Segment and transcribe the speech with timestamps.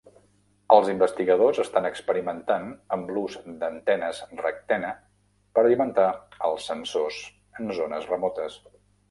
[0.75, 2.65] Els investigadors estan experimentant
[2.97, 4.91] amb l'ús de d'antenes rectena
[5.59, 6.09] per alimentar
[6.51, 7.23] els sensors
[7.61, 8.59] en zones remotes.